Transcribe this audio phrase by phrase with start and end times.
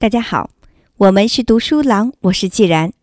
[0.00, 0.48] 大家好，
[0.96, 2.94] 我们是读书郎，我是既然。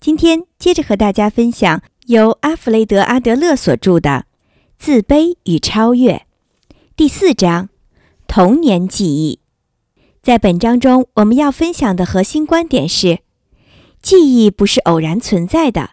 [0.00, 4.10] 今天接着和大家分享由阿弗雷德·阿德勒所著的
[4.76, 6.14] 《自卑与超越》
[6.96, 7.68] 第四章
[8.26, 9.38] “童年记忆”。
[10.24, 13.20] 在本章中，我们要分享的核心观点是：
[14.02, 15.90] 记忆不是偶然存在的，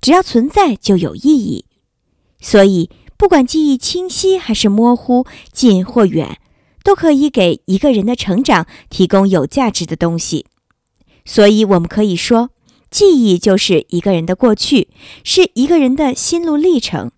[0.00, 1.64] 只要存在就有意义。
[2.40, 6.38] 所以，不管记忆清晰还是模糊、近或远，
[6.86, 10.46] 都可以给一个人的成长提供有价值的东西。
[11.24, 12.50] 所以，我们可以说。
[12.88, 14.88] 记忆就是一个人的过去，
[15.24, 17.10] 是一个人的心路历程。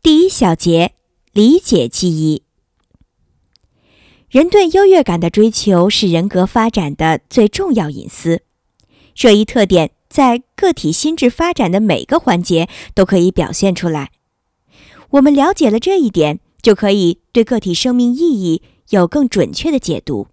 [0.00, 0.92] 第一小节，
[1.32, 2.44] 理解记忆。
[4.30, 8.42] 人对优越感的追求是人格发展的最重要隐私，
[9.12, 14.12] 这一特点在个体心智发展的每个环节都可以表现出来。
[15.10, 20.28] 我们了解了这一点，就可以对个体生命意义有更准确的解读。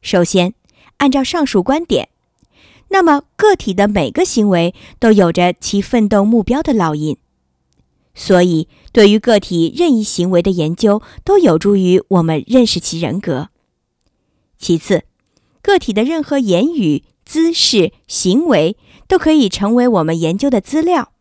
[0.00, 0.54] 首先。
[0.98, 2.08] 按照上述观点，
[2.88, 7.18] 那么个体的每个行为都有着其奋斗目标的烙印，
[8.14, 13.50] 所以对于个体任意行为的研究都有助于我们认识其人格。
[14.58, 15.02] 其次，
[15.60, 21.12] 个体的任何言语、姿势、行为都可以成为我们研究的资料，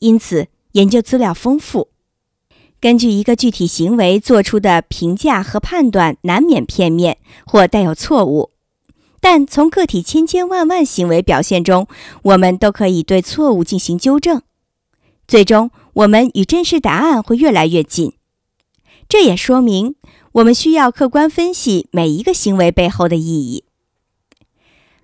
[0.00, 1.90] 因此研究资料丰富。
[2.80, 8.50] 根据一个具体行为做出的评价和判断，难免片面或带有错误。
[9.20, 11.88] 但从个体千千万万行为表现中，
[12.22, 14.42] 我们都可以对错误进行纠正，
[15.26, 18.12] 最终我们与真实答案会越来越近。
[19.08, 19.96] 这也说明
[20.32, 23.64] 我们需要客观分析每一个行为背后的意义。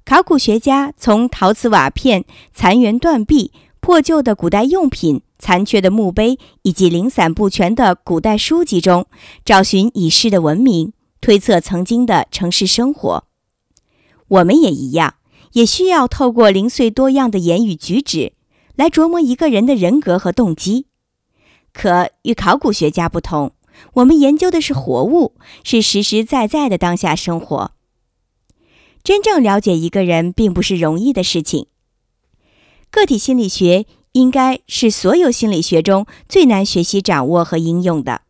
[0.05, 3.53] 考古学家从陶瓷瓦片、残垣断壁、
[3.83, 9.07] 破旧的古代用品、残缺的墓碑以及零散不全的古代书籍中，
[9.45, 13.25] 找寻已逝的文明，推测曾经的城市生活。
[14.29, 15.17] 我们也一样，
[15.55, 18.35] 也需要透过零碎多样的言语举止
[18.77, 20.87] 来琢磨一个人的人格和动机。
[21.73, 23.51] 可与考古学家不同，
[23.95, 25.35] 我们研究的是活物，
[25.65, 27.73] 是实实在在的当下生活。
[29.03, 31.67] 真正了解一个人并不是容易的事情。
[32.93, 38.21] 个体心理学应该是所有心理学中最难学习、掌握和应用的。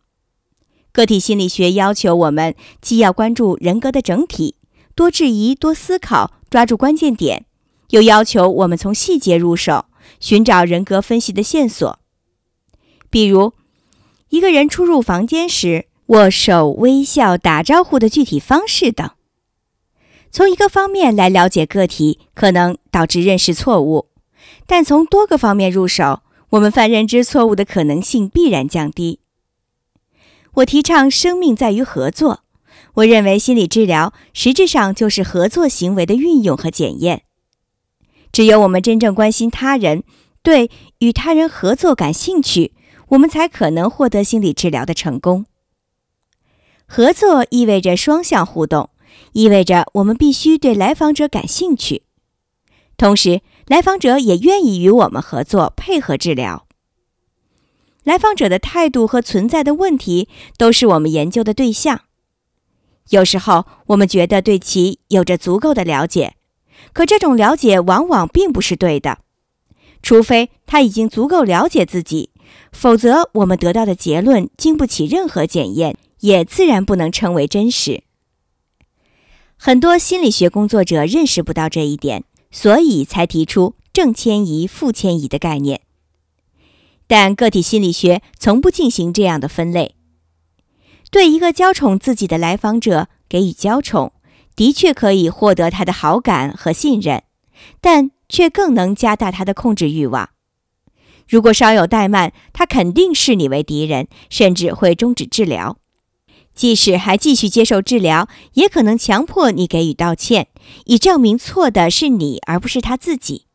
[0.92, 4.54] 个体心理学要求我们既要关注人格的整体。
[4.94, 7.44] 多质疑，多思考，抓住关键点，
[7.90, 9.86] 又要求我们从细节入手，
[10.20, 11.98] 寻找人格分析的线索。
[13.10, 13.54] 比如，
[14.28, 19.10] 一个人出入房间时握手、微笑、打招呼的具体方式等。
[20.30, 24.06] 从一个方面来了解个体，可能导致认识错误；
[24.74, 29.20] 但从多个方面入手，我们犯认知错误的可能性必然降低。
[30.54, 32.44] 我提倡生命在于合作。
[32.94, 37.24] 我认为心理治疗实质上就是合作行为的运用和检验。
[38.32, 40.04] 只有我们真正关心他人，
[40.42, 42.72] 对与他人合作感兴趣，
[43.08, 45.44] 我们才可能获得心理治疗的成功。
[46.86, 48.88] 合作意味着双向互动，
[49.34, 52.04] 意味着我们必须对来访者感兴趣，
[52.96, 56.66] 同时来访者也愿意与我们合作，配合治疗。
[58.04, 62.02] 来访者的态度和存在的问题都是我们研究的对象。
[63.10, 66.34] 有时候，我们觉得对其有着足够的了解，
[66.92, 69.18] 可这种了解往往并不是对的。
[70.02, 72.30] 除非他已经足够了解自己，
[72.72, 78.02] 否则我们得到的结论经不起任何检验，也自然不能称为真实。
[79.56, 85.80] 很多心理学工作者认识不到这一点，所以才提出正迁移、负迁移的概念。
[87.08, 89.96] 但个体心理学从不进行这样的分类。
[91.10, 94.12] 对一个娇宠自己的来访者给予娇宠，
[94.56, 97.24] 的确可以获得他的好感和信任，
[97.80, 100.30] 但却更能加大他的控制欲望。
[101.28, 105.76] 如果稍有怠慢，他肯定视你为敌人，甚至会终止治疗。
[106.54, 110.48] 即使还继续接受治疗，也可能强迫你给予道歉，
[110.84, 113.46] 以证明错的是你而不是他自己。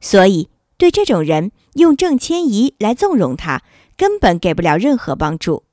[0.00, 3.62] 所以，对这种人用正迁移来纵容他，
[3.96, 5.64] 根本给不了任何帮助。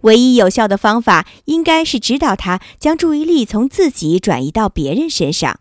[0.00, 5.60] 唯一有效的方法应该是指导他将注意力从自己转移到别人身上，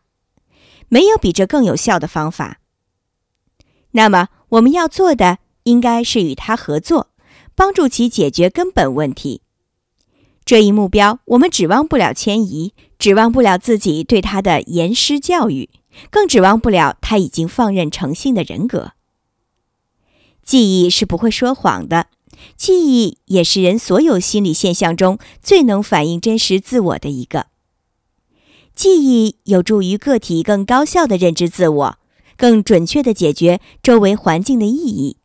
[0.88, 2.60] 没有比这更有效的方法。
[3.92, 7.12] 那么我们要做的应该是与他合作，
[7.54, 9.42] 帮助其解决根本问题。
[10.50, 15.70] 这一目标我们指望不了迁移，指望不了自己对他的严师教育，
[16.10, 18.94] 更指望不了他已经放任成性的人格。
[20.42, 22.08] 记忆是不会说谎的。
[22.58, 27.46] 记忆也是人所有心理现象中最能反映真实自我的一个。
[28.74, 32.00] 记忆有助于个体更高效的认知自我，
[32.36, 35.18] 更准确的解决周围环境的意义。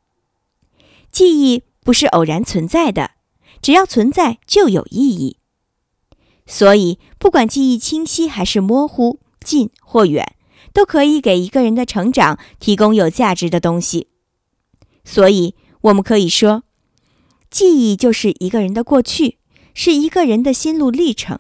[1.11, 3.12] 记忆不是偶然存在的，
[3.65, 5.39] 只要存在就有意义。
[6.45, 10.37] 所以，不管记忆清晰还是模糊、近或远，
[10.75, 14.09] 都可以给一个人的成长提供有价值的东西。
[15.03, 16.65] 所以，我们可以说，
[17.51, 19.39] 记忆就是一个人的过去，
[19.73, 21.39] 是一个人的心路历程。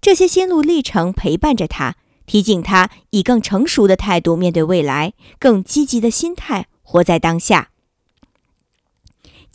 [0.00, 7.72] 这些心路历程陪伴着他，提醒他以更成熟的态度面对未来，更积极的心态活在当下。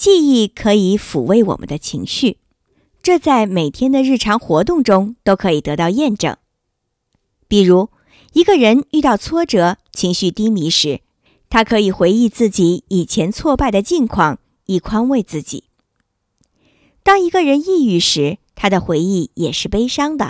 [0.02, 2.40] 记忆可以抚慰我们的情绪，
[3.04, 6.38] 这在每天的日常活动中都可以得到验证。
[7.48, 7.90] 比如，
[8.34, 11.02] 一个人遇到挫折、情绪低迷时，
[11.52, 15.66] 他可以回忆自己以前挫败的境况，以宽慰自己。
[17.04, 20.30] 当一个人抑郁时，他的回忆也是悲伤的；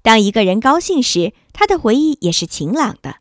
[0.00, 3.16] 当一个人高兴时，他的回忆也是晴朗的。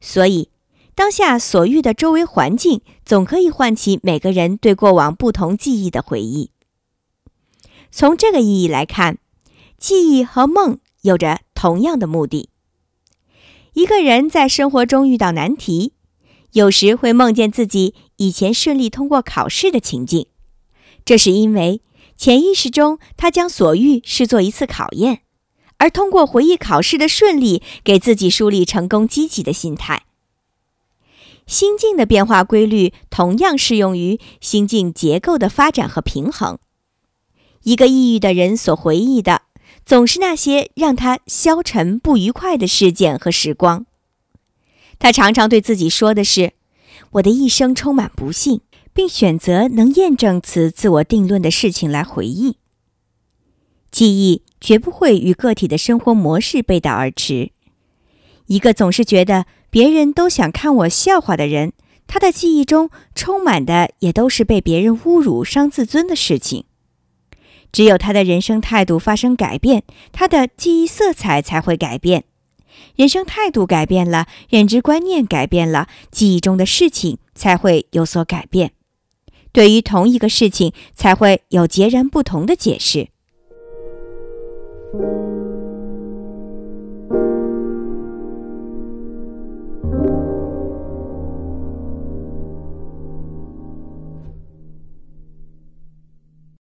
[0.00, 0.48] 所以，
[0.94, 2.80] 当下所遇的周围环境
[3.12, 6.50] 总可以唤起每个人对过往不同记忆的回忆。
[7.90, 9.18] 从这个意义来看，
[9.76, 12.48] 记忆和梦有着同样的目的。
[13.74, 15.92] 一个人在生活中遇到难题，
[16.52, 20.28] 有时会梦见自己以前顺利通过考试的情境，
[21.04, 21.82] 这是因为。
[22.16, 25.20] 潜意识中，他将所遇视作一次考验，
[25.76, 30.04] 而通过回忆考试的顺利，给自己树立成功积极的心态。
[31.46, 36.58] 心境的变化规律同样适用于心境结构的发展和平衡。
[37.62, 39.42] 一个抑郁的人所回忆的，
[39.84, 43.86] 总是那些让他消沉不愉快的事件和时光。
[44.98, 46.52] 他常常对自己说的是
[47.12, 48.60] ：“我的一生充满不幸。”
[48.94, 52.58] 并选择能验证此自我定论的事情来回忆。
[53.90, 57.52] 记忆绝不会与个体的生活模式背道而驰。
[58.48, 61.72] 一个总是觉得别人都想看我笑话的人，
[62.06, 66.66] 他的记忆中充满的也都是被别人侮辱、伤自尊的事情。
[67.72, 72.24] 只有他的人生态度发生改变，他的记忆色彩才会改变。
[72.96, 78.72] 人生态度改变了，认知观念改变了，记忆中的事情才会有所改变。
[79.52, 83.08] 对于同一个事情，才会有截然不同的解释。